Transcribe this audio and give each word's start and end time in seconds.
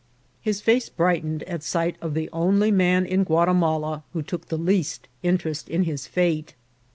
His 0.41 0.61
face 0.61 0.89
brightened 0.89 1.43
at 1.43 1.61
sight 1.61 1.95
of 2.01 2.15
the 2.15 2.27
only 2.33 2.71
man 2.71 3.05
in 3.05 3.23
Guatimala 3.23 4.01
who 4.13 4.23
took 4.23 4.47
the 4.47 4.57
le'ast 4.57 5.01
interest 5.21 5.69
in 5.69 5.83
his 5.83 6.07
fate. 6.07 6.55